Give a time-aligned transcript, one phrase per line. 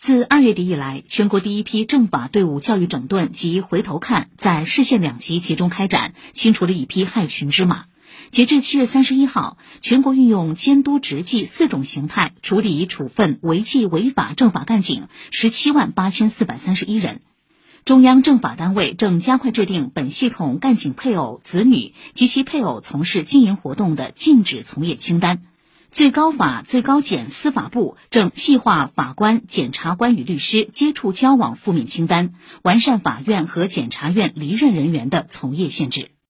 [0.00, 7.86] 自二月底以来，全国第一批政法队伍教育整顿及回头看在市县两级集中开展，清除了一批害群之马。
[8.30, 17.20] 截至七月三十一号，全国运用监督执纪四种形态处理处分违纪违法政法干警十七万八千四百三十一人。
[17.84, 25.42] 中央政法单位正加快制定本系统干警配偶、子女及其配偶从事经营活动的禁止从业清单。
[25.90, 36.10] 最高法、最高检、司法部正细化法官、检察官与律师接触交往负面清单，完善法院和检察院离任人员的从业限制。